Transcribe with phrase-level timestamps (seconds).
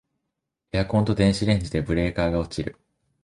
[0.73, 2.75] エアコンと電子レンジでブレーカー落ちる